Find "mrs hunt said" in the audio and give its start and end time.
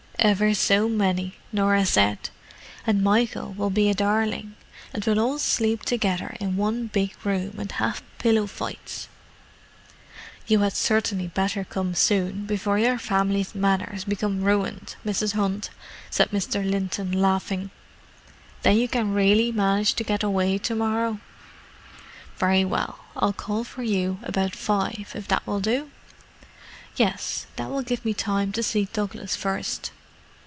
15.03-16.29